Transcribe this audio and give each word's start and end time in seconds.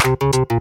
Thought 0.00 0.60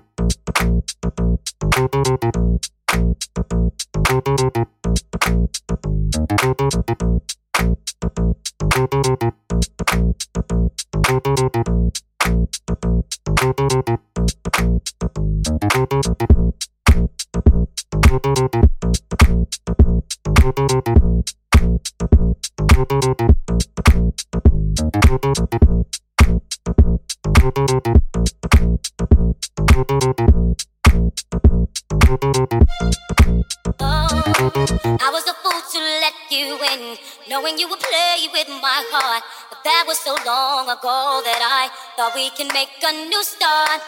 we 42.20 42.30
can 42.32 42.52
make 42.52 42.76
a 42.84 42.92
new 43.08 43.24
start. 43.24 43.80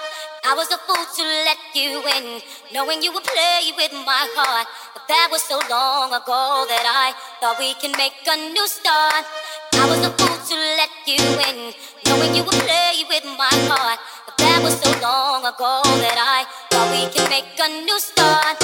I 0.47 0.55
was 0.55 0.71
a 0.71 0.79
fool 0.87 1.03
to 1.03 1.23
let 1.47 1.59
you 1.75 1.99
in, 2.15 2.39
knowing 2.71 3.03
you 3.03 3.11
would 3.11 3.27
play 3.27 3.75
with 3.75 3.91
my 4.07 4.23
heart. 4.39 4.67
But 4.95 5.03
that 5.11 5.27
was 5.27 5.43
so 5.43 5.59
long 5.67 6.15
ago 6.15 6.63
that 6.71 6.85
I 6.87 7.11
thought 7.43 7.59
we 7.59 7.75
can 7.83 7.91
make 7.99 8.15
a 8.23 8.37
new 8.55 8.67
start. 8.71 9.27
I 9.75 9.83
was 9.83 9.99
a 10.07 10.11
fool 10.15 10.37
to 10.47 10.55
let 10.79 10.93
you 11.03 11.19
in, 11.19 11.75
knowing 12.07 12.31
you 12.31 12.47
would 12.47 12.61
play 12.63 13.03
with 13.11 13.27
my 13.35 13.51
heart. 13.67 13.99
But 14.23 14.37
that 14.39 14.63
was 14.63 14.79
so 14.79 14.91
long 15.03 15.43
ago 15.43 15.83
that 15.83 16.15
I 16.15 16.47
thought 16.71 16.87
we 16.87 17.11
can 17.11 17.27
make 17.27 17.51
a 17.59 17.67
new 17.83 17.99
start. 17.99 18.55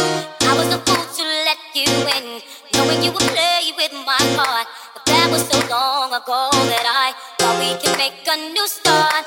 I 0.48 0.52
was 0.56 0.72
a 0.72 0.80
fool 0.80 1.07
you 1.78 1.86
in, 1.86 2.42
knowing 2.74 3.04
you 3.04 3.12
would 3.12 3.22
play 3.22 3.72
with 3.78 3.94
my 3.94 4.18
heart. 4.36 4.68
That 5.06 5.30
was 5.30 5.48
so 5.48 5.60
long 5.70 6.10
ago 6.12 6.50
that 6.72 6.86
I 6.90 7.14
thought 7.38 7.60
we 7.62 7.70
could 7.78 7.96
make 7.98 8.26
a 8.26 8.36
new 8.52 8.68
start. 8.68 9.26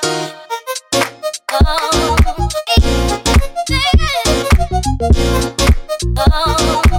Oh, 1.53 2.17
from 2.23 2.49
oh. 6.17 6.90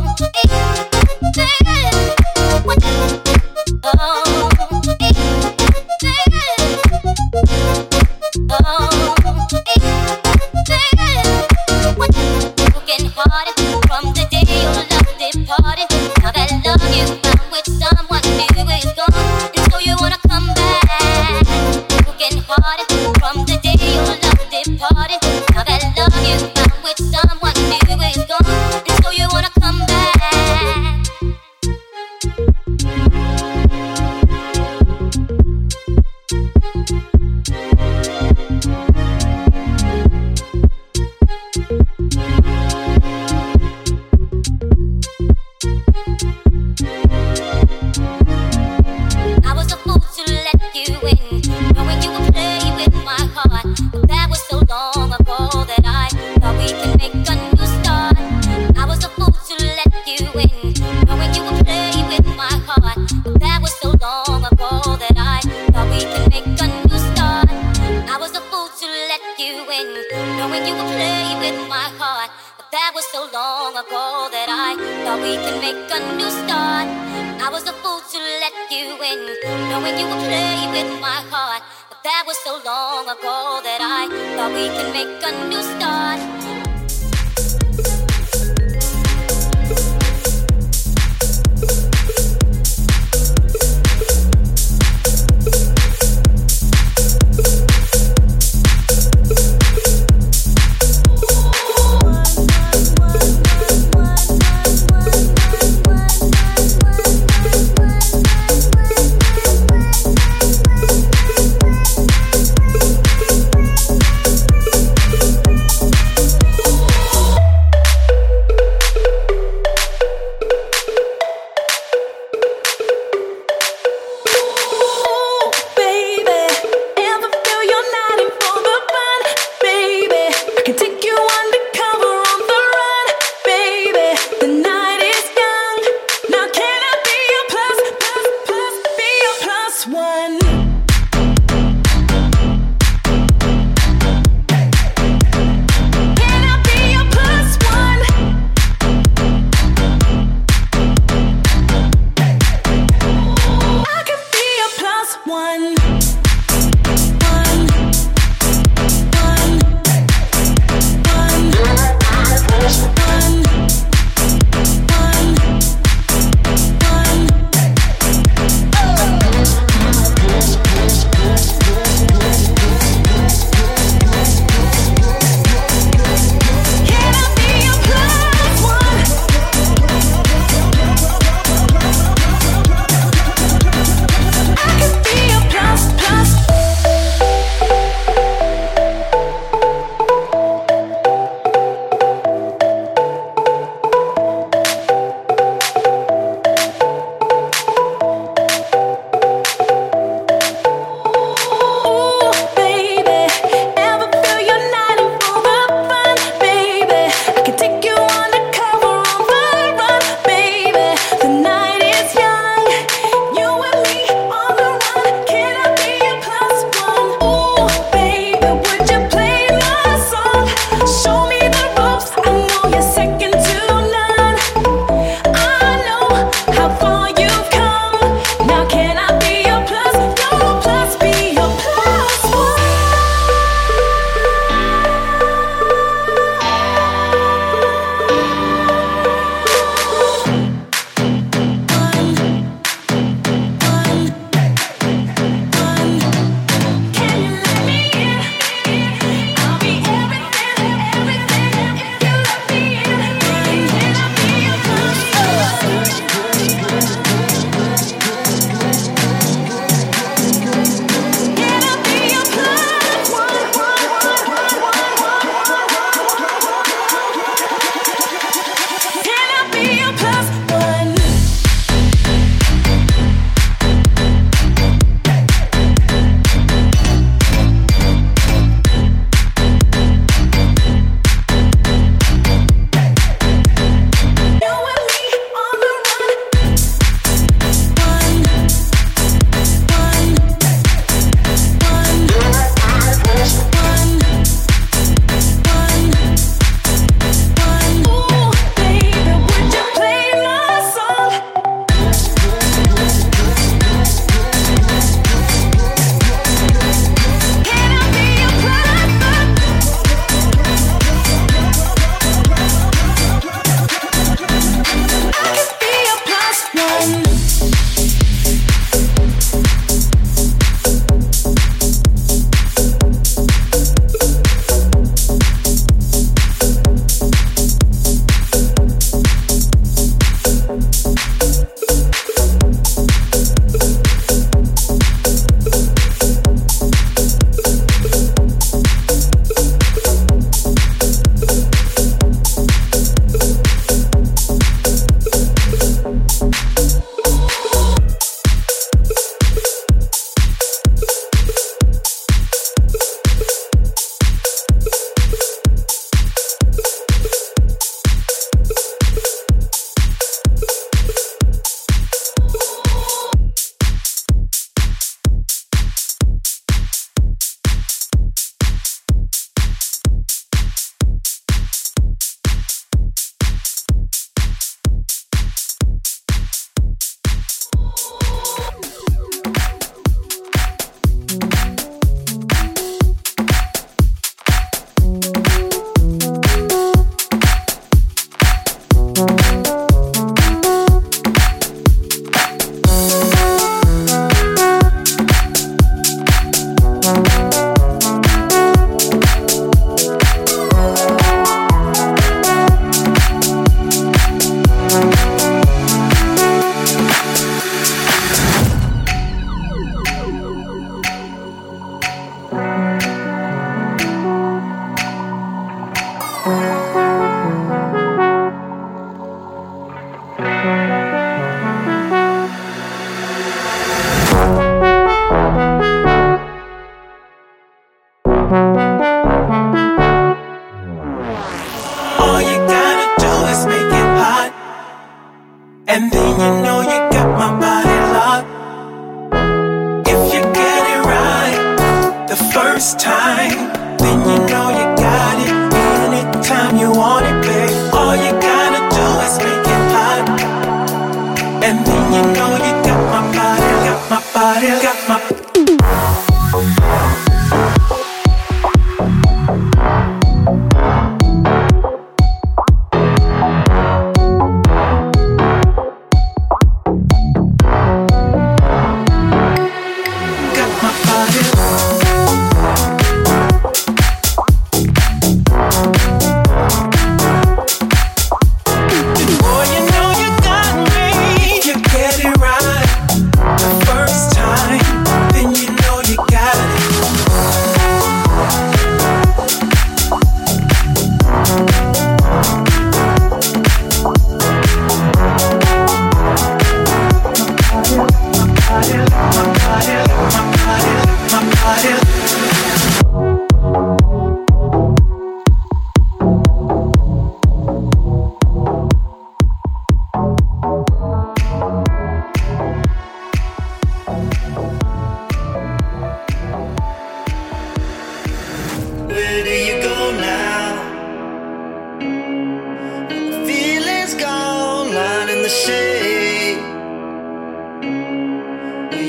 the 525.23 525.29
shade. 525.29 526.39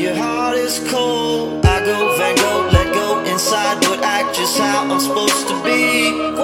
Your 0.01 0.15
heart 0.15 0.57
is 0.57 0.79
cold. 0.89 1.63
I 1.63 1.85
go 1.85 2.17
Van 2.17 2.35
Gogh, 2.35 2.69
let 2.73 2.91
go 2.91 3.23
inside, 3.31 3.79
but 3.81 4.03
act 4.03 4.35
just 4.35 4.57
how 4.57 4.89
I'm 4.91 4.99
supposed 4.99 5.47
to 5.49 5.63
be. 5.63 6.42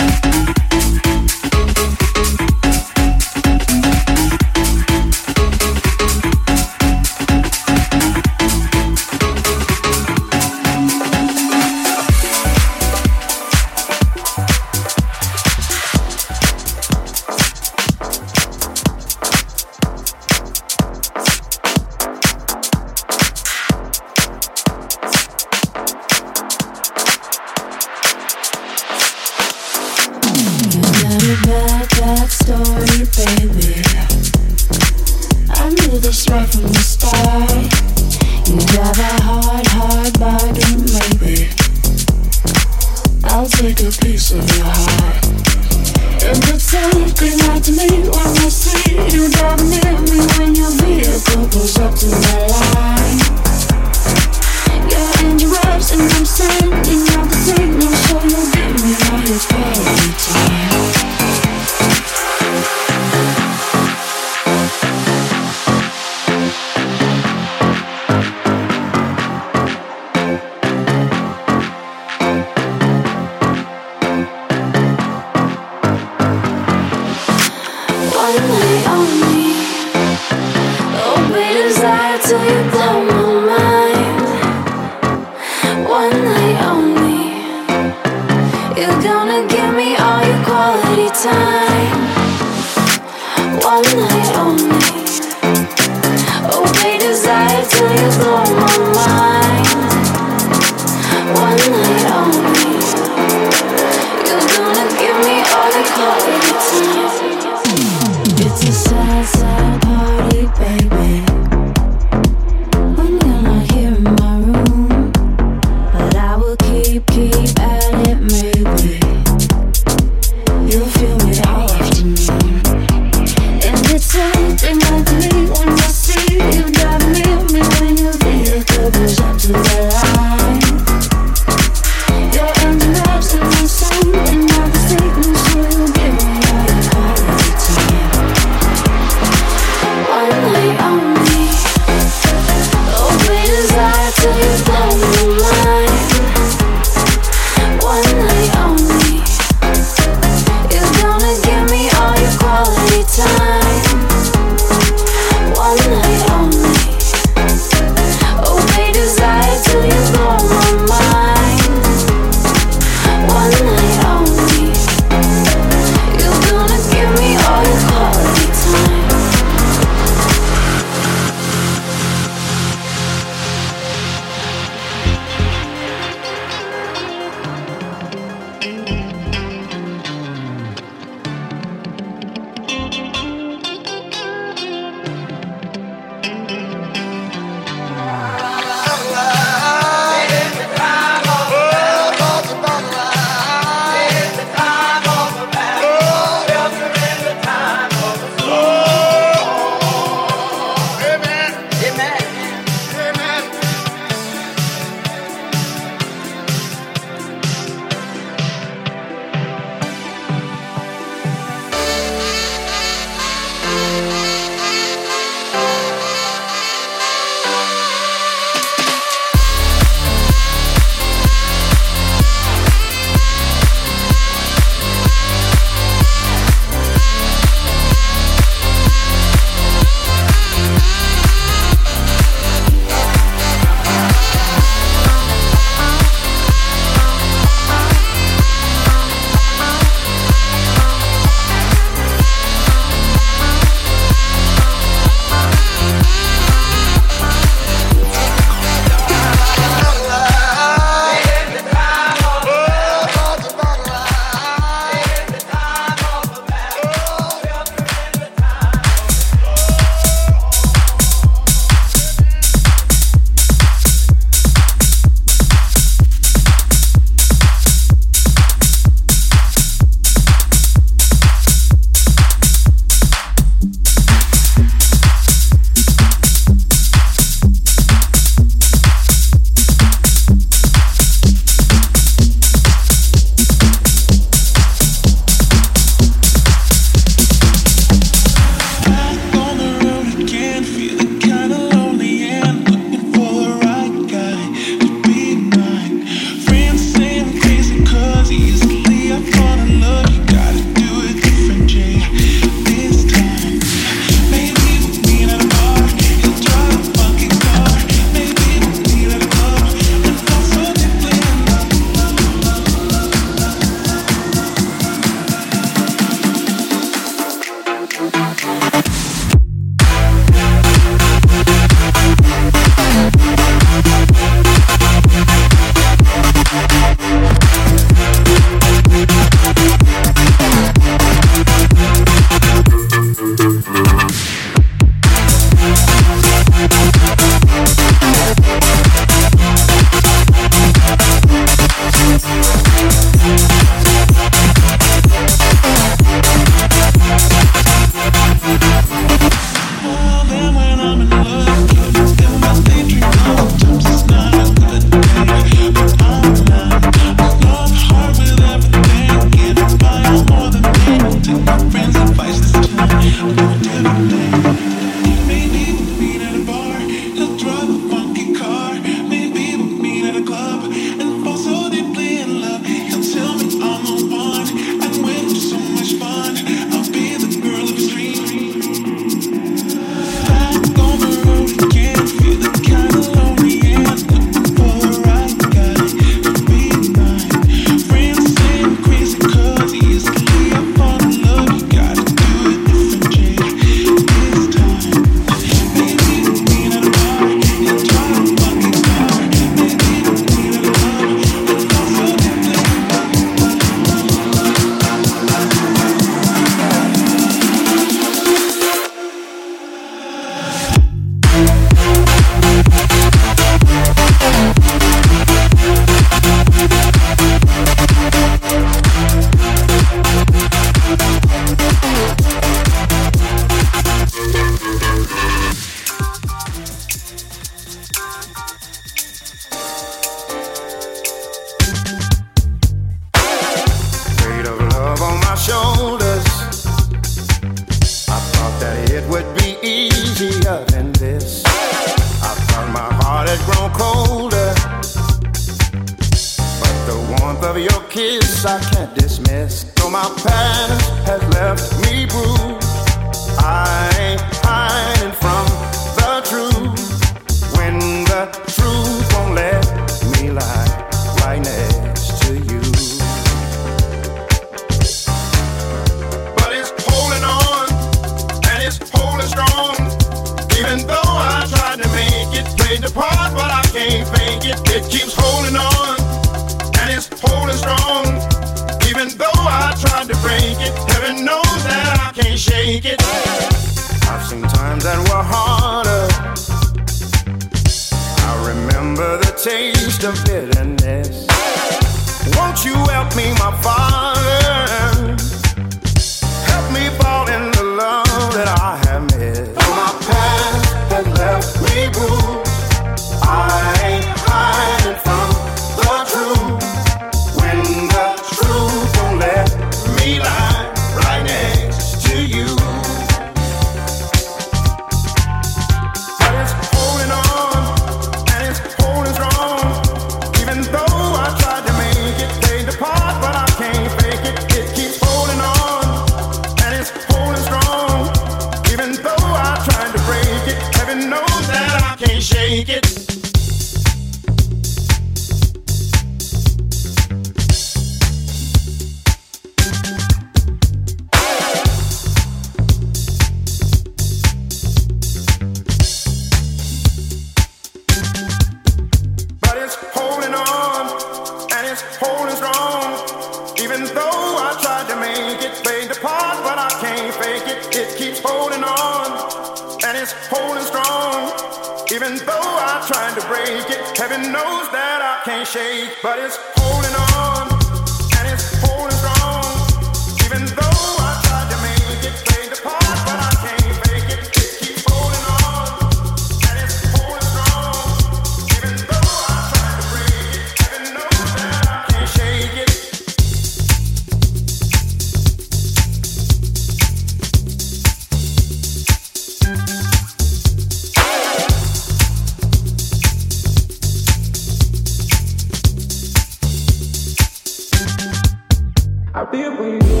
I 599.31 599.33
feel 599.33 599.55
for 599.55 600.00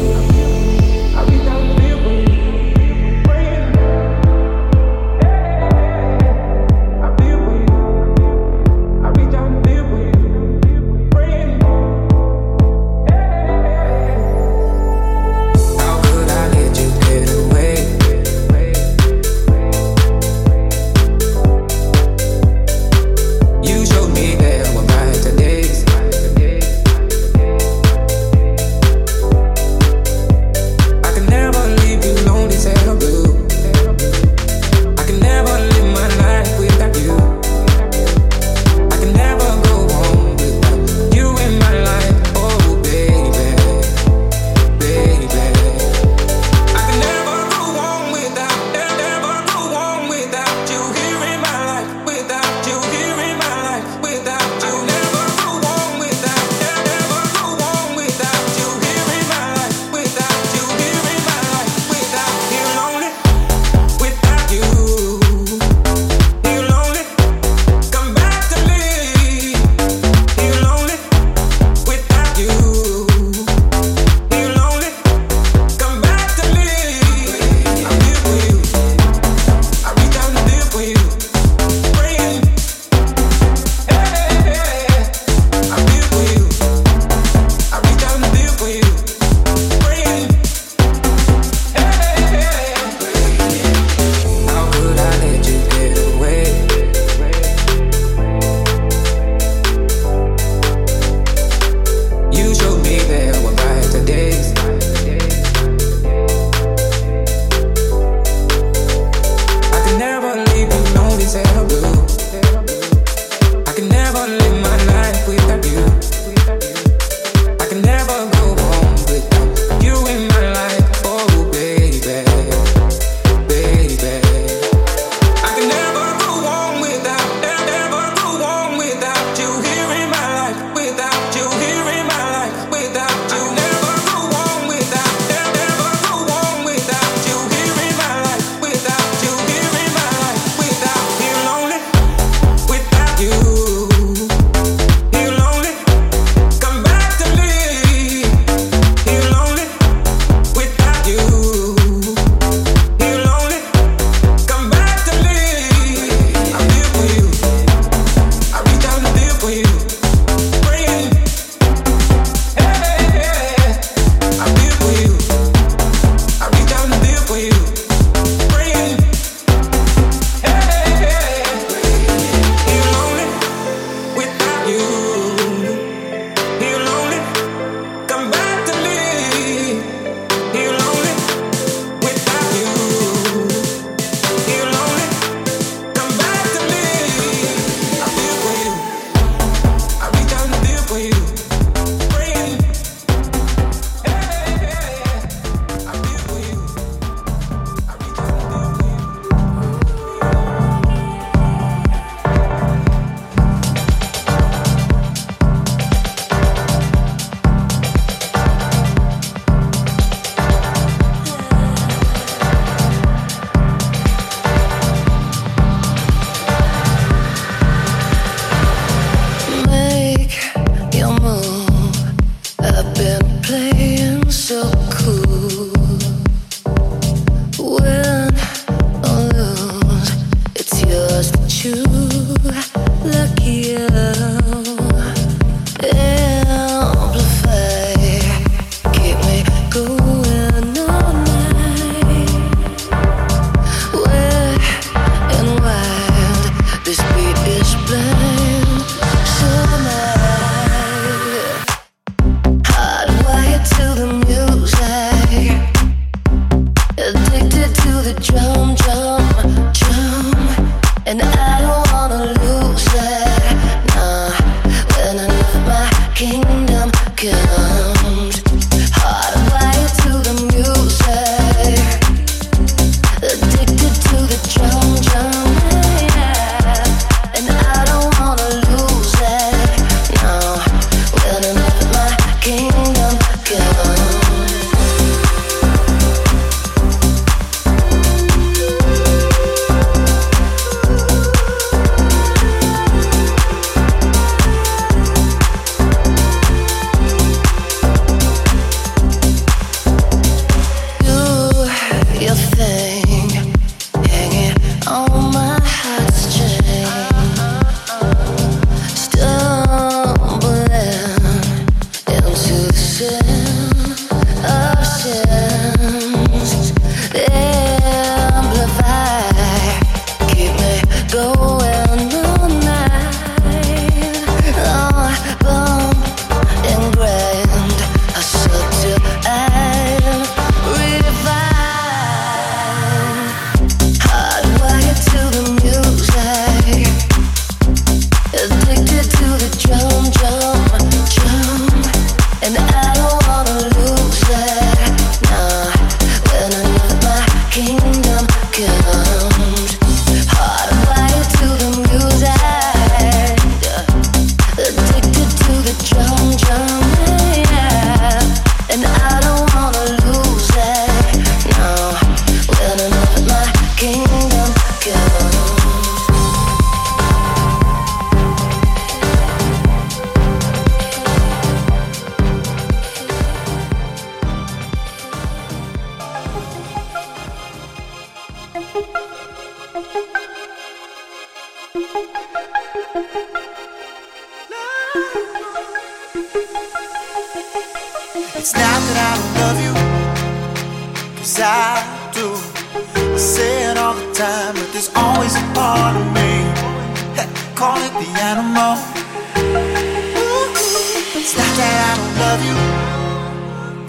you, 402.45 402.57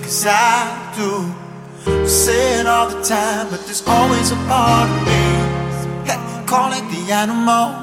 cause 0.02 0.26
I 0.26 0.92
do. 0.96 1.42
Say 2.06 2.60
it 2.60 2.66
all 2.66 2.88
the 2.88 3.02
time, 3.02 3.48
but 3.50 3.64
there's 3.66 3.82
always 3.86 4.30
a 4.30 4.36
part 4.46 4.88
of 4.88 5.00
me. 5.06 5.22
Hey, 6.08 6.18
call 6.46 6.72
it 6.72 6.84
the 6.94 7.12
animal. 7.12 7.74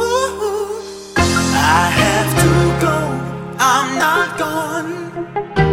Ooh, 0.00 0.82
I 1.16 1.84
have 2.02 2.30
to 2.42 2.50
go, 2.86 2.96
I'm 3.58 3.98
not 3.98 4.38
gone. 4.38 5.71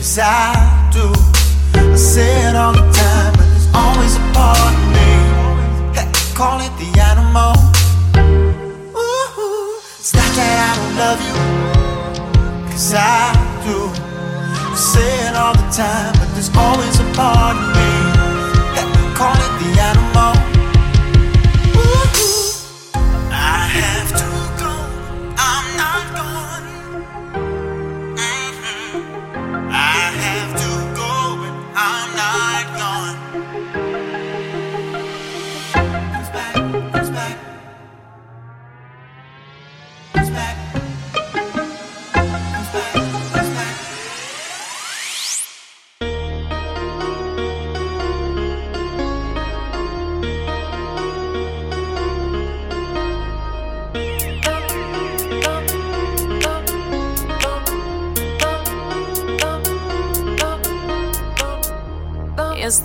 Cause 0.00 0.18
I 0.18 0.88
do. 0.94 1.12
I 1.74 1.94
say 1.94 2.48
it 2.48 2.56
all 2.56 2.72
the 2.72 2.80
time, 2.90 3.32
but 3.36 3.44
there's 3.52 3.68
always 3.74 4.16
a 4.16 4.24
part 4.32 4.72
of 4.72 4.80
me. 4.96 5.10
Hey, 5.92 6.08
call 6.32 6.58
it 6.58 6.72
the 6.80 6.88
animal. 7.04 7.52
Ooh, 8.96 9.76
it's 10.00 10.14
not 10.14 10.30
that 10.40 10.56
I 10.56 10.72
don't 10.80 10.96
love 11.04 11.20
you, 11.28 11.36
cause 12.72 12.94
I 12.96 13.36
do. 13.68 13.92
I 14.72 14.74
say 14.74 15.28
it 15.28 15.36
all 15.36 15.52
the 15.52 15.68
time, 15.68 16.14
but 16.16 16.32
there's 16.32 16.48
always 16.56 16.96
a 16.98 17.04
part 17.12 17.60
of 17.60 17.68
me. 17.76 17.92
Hey, 18.72 18.88
call 19.12 19.36
it 19.36 19.49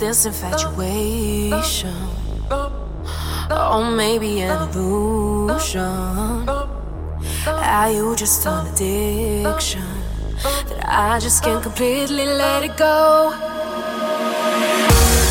this 0.05 0.25
infatuation, 0.27 1.95
or 3.49 3.89
maybe 3.89 4.41
an 4.41 4.69
illusion. 4.69 6.47
Are 7.47 7.91
you 7.91 8.15
just 8.15 8.45
an 8.45 8.67
addiction 8.67 9.87
that 10.69 10.87
I 10.87 11.19
just 11.19 11.43
can't 11.43 11.63
completely 11.63 12.27
let 12.27 12.63
it 12.63 12.77
go? 12.77 13.33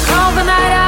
Call 0.09 0.31
the 0.39 0.43
night 0.43 0.84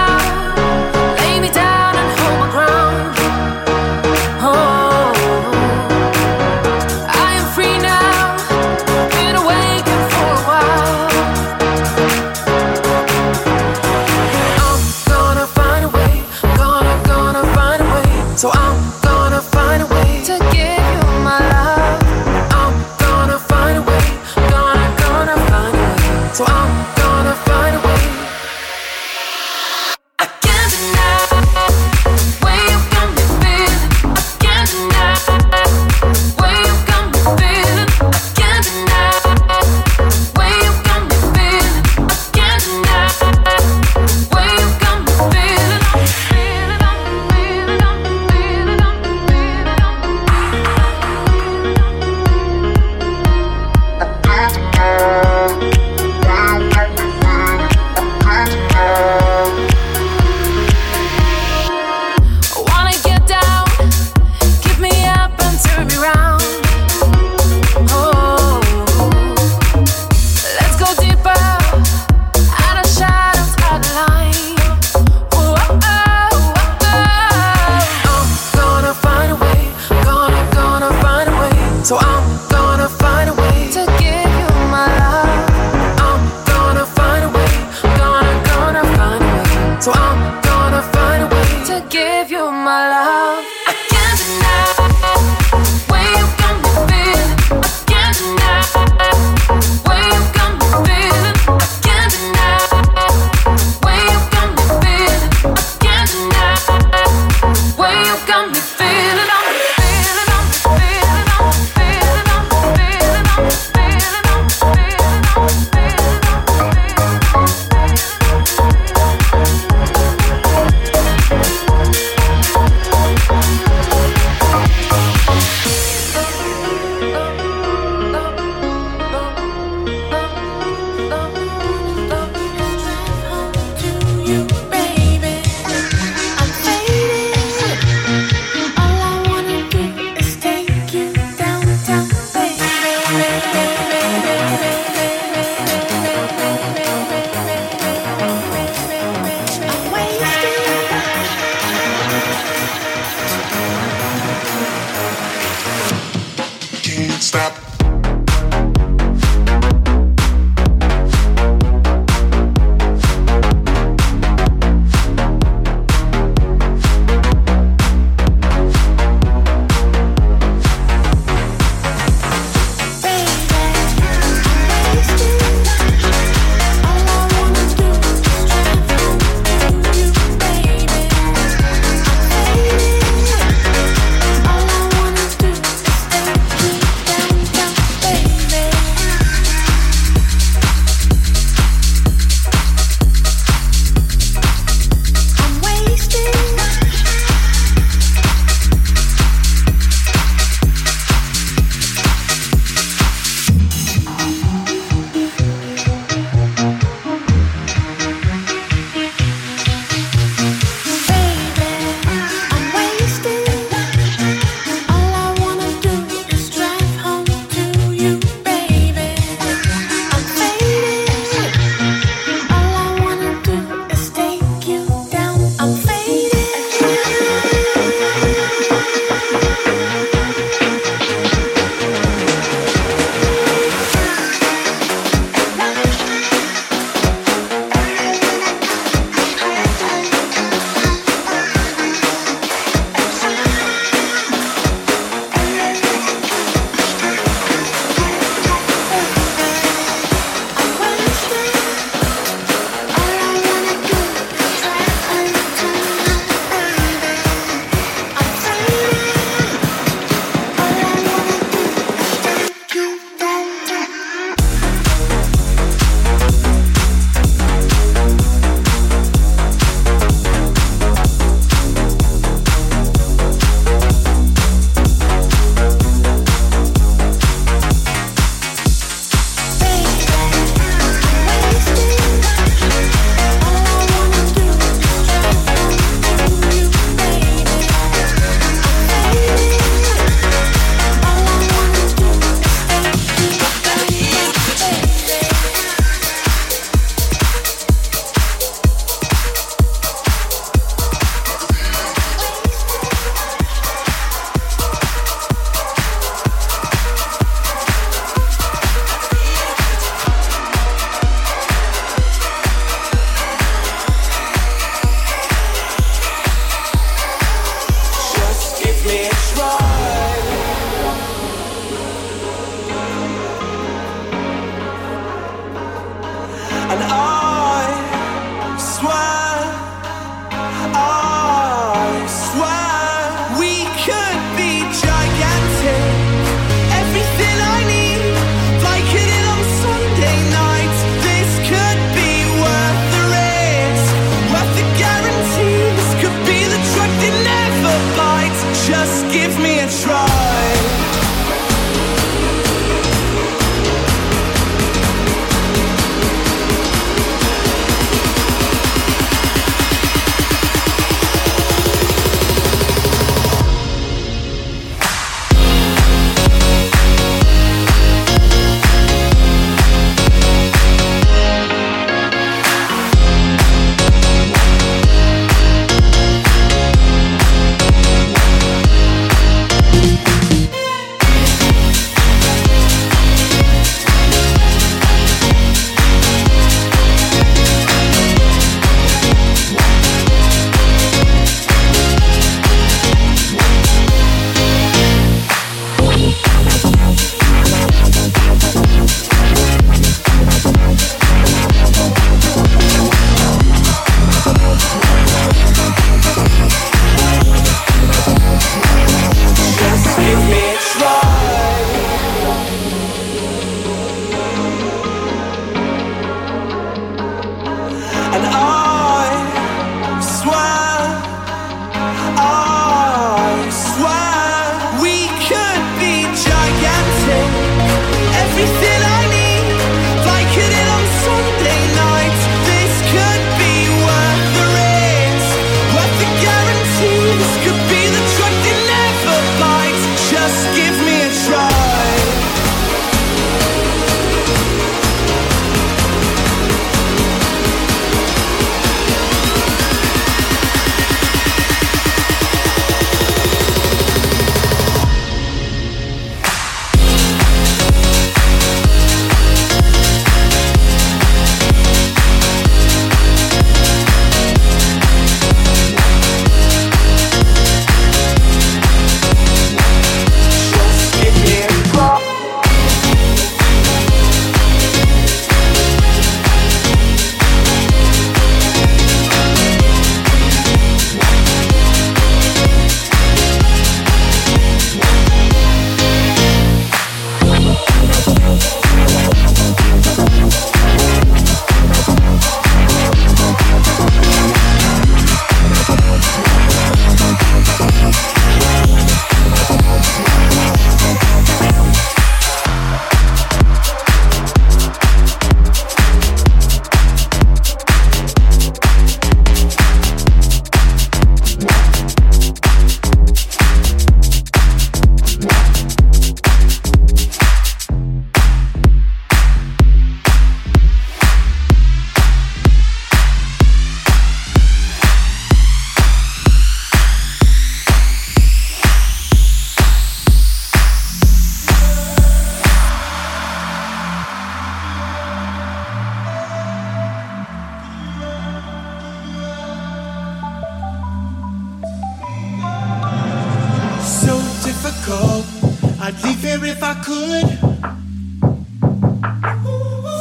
if 546.45 546.63
I 546.63 546.75
could. 546.83 547.29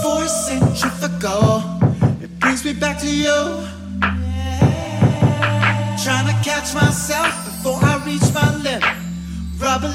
Force 0.04 0.48
centrifugal, 0.48 1.64
it 2.22 2.40
brings 2.40 2.64
me 2.66 2.74
back 2.74 3.00
to 3.00 3.08
you. 3.08 3.66
Yeah. 4.02 5.98
Trying 6.04 6.28
to 6.28 6.34
catch 6.44 6.74
myself 6.74 7.46
before 7.46 7.80
I 7.84 8.04
reach 8.06 8.34
my 8.34 8.56
limit. 8.58 8.84
Rubber 9.60 9.94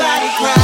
body 0.00 0.30
ground. 0.38 0.59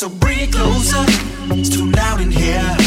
So 0.00 0.08
bring 0.08 0.38
it 0.38 0.50
closer, 0.50 1.04
it's 1.52 1.68
too 1.68 1.90
loud 1.90 2.22
in 2.22 2.30
here. 2.30 2.79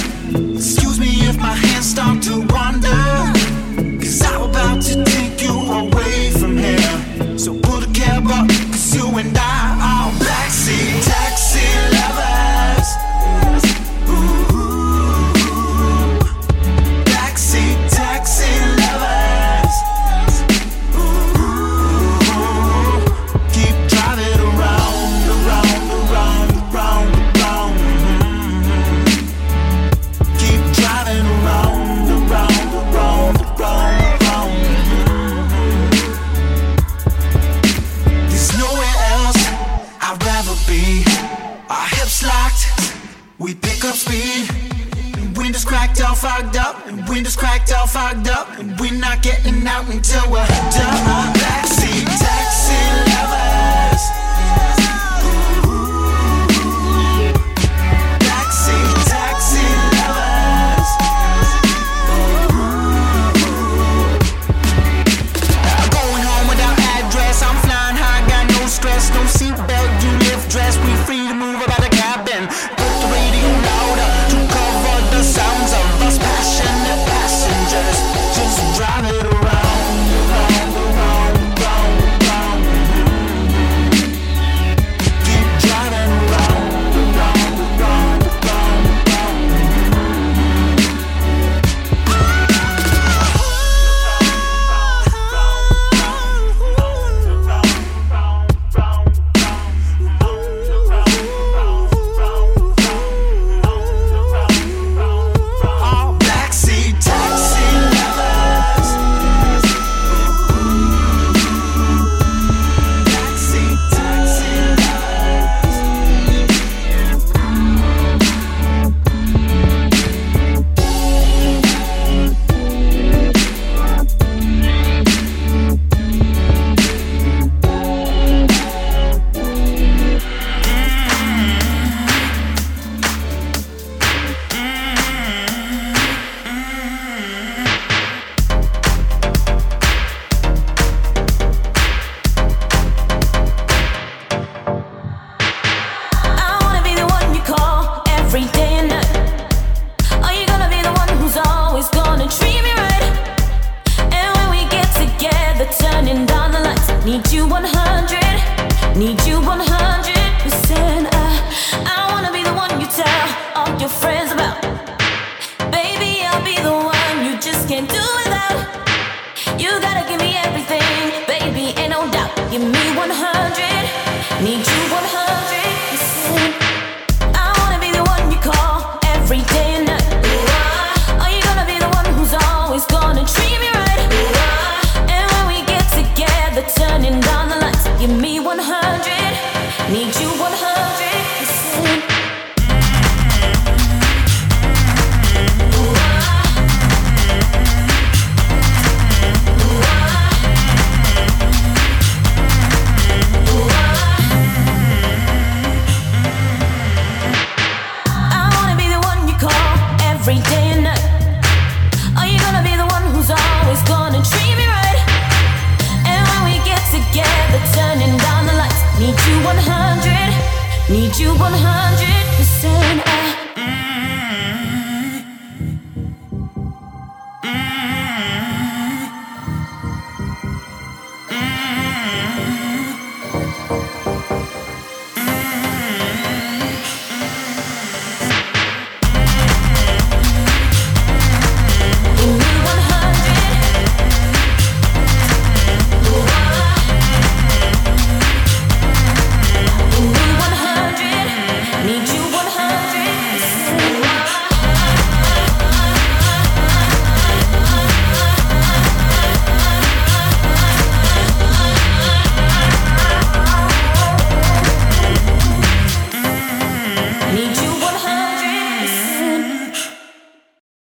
not 49.14 49.22
getting 49.22 49.68
out 49.68 49.88
until 49.89 50.32
we're 50.32 50.47
done. 50.47 51.33